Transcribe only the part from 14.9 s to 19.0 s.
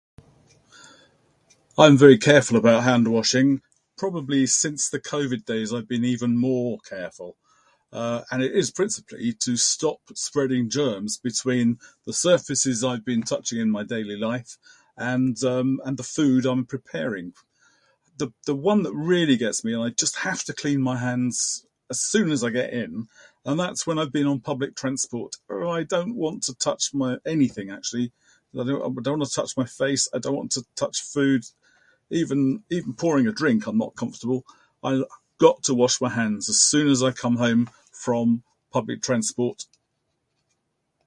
and, um, and the food I'm preparing. The the one that